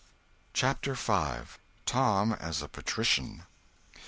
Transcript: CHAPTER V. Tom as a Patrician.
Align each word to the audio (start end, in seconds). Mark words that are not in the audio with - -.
CHAPTER 0.53 0.95
V. 0.95 1.47
Tom 1.85 2.33
as 2.33 2.63
a 2.63 2.67
Patrician. 2.67 3.43